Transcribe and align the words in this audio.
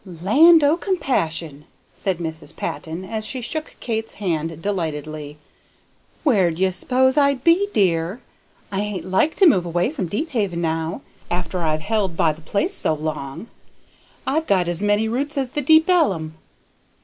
"Land 0.03 0.63
o' 0.63 0.77
compassion!" 0.77 1.65
said 1.93 2.17
Mrs. 2.17 2.55
Patton, 2.55 3.05
as 3.05 3.23
she 3.23 3.39
shook 3.39 3.75
Kate's 3.79 4.13
hand 4.15 4.59
delightedly. 4.59 5.37
"Where'd 6.23 6.57
ye 6.57 6.71
s'pose 6.71 7.17
I'd 7.17 7.43
be, 7.43 7.69
dear? 7.71 8.19
I 8.71 8.81
ain't 8.81 9.05
like 9.05 9.35
to 9.35 9.45
move 9.45 9.63
away 9.63 9.91
from 9.91 10.07
Deephaven 10.07 10.59
now, 10.59 11.01
after 11.29 11.59
I've 11.59 11.81
held 11.81 12.17
by 12.17 12.33
the 12.33 12.41
place 12.41 12.73
so 12.73 12.95
long, 12.95 13.45
I've 14.25 14.47
got 14.47 14.67
as 14.67 14.81
many 14.81 15.07
roots 15.07 15.37
as 15.37 15.51
the 15.51 15.61
big 15.61 15.87
ellum. 15.87 16.33